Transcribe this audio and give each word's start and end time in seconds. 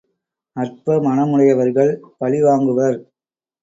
அற்ப 0.55 0.95
மனமுடையவர்கள் 0.99 1.93
பழிவாங்குவர். 2.19 2.99